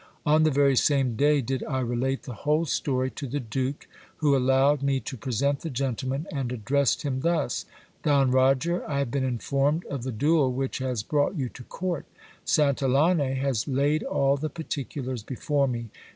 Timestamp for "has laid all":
13.37-14.37